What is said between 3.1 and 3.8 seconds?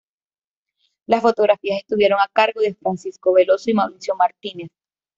Veloso y